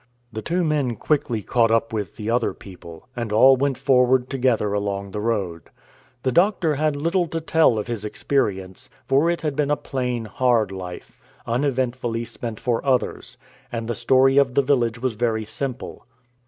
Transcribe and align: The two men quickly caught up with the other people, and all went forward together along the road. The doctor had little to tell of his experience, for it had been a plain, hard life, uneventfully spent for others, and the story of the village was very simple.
The 0.33 0.41
two 0.41 0.63
men 0.63 0.95
quickly 0.95 1.43
caught 1.43 1.69
up 1.69 1.93
with 1.93 2.15
the 2.15 2.27
other 2.27 2.55
people, 2.55 3.07
and 3.15 3.31
all 3.31 3.55
went 3.55 3.77
forward 3.77 4.31
together 4.31 4.73
along 4.73 5.11
the 5.11 5.19
road. 5.19 5.69
The 6.23 6.31
doctor 6.31 6.73
had 6.73 6.95
little 6.95 7.27
to 7.27 7.39
tell 7.39 7.77
of 7.77 7.85
his 7.85 8.03
experience, 8.03 8.89
for 9.07 9.29
it 9.29 9.41
had 9.41 9.55
been 9.55 9.69
a 9.69 9.77
plain, 9.77 10.25
hard 10.25 10.71
life, 10.71 11.21
uneventfully 11.45 12.25
spent 12.25 12.59
for 12.59 12.83
others, 12.83 13.37
and 13.71 13.87
the 13.87 13.93
story 13.93 14.37
of 14.39 14.55
the 14.55 14.63
village 14.63 14.99
was 14.99 15.13
very 15.13 15.45
simple. 15.45 16.07